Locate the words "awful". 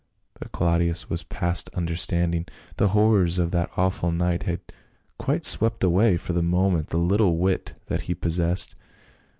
3.77-4.11